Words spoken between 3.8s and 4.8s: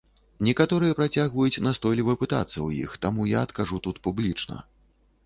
тут публічна.